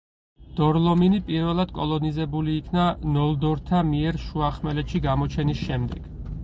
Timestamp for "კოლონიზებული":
1.75-2.57